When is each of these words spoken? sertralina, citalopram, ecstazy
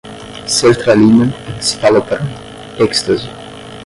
sertralina, 0.47 1.27
citalopram, 1.61 2.25
ecstazy 2.79 3.29